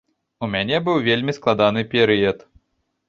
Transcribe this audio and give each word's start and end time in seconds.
У 0.45 0.47
мяне 0.53 0.79
быў 0.87 0.97
вельмі 1.09 1.35
складаны 1.41 1.87
перыяд. 1.95 2.37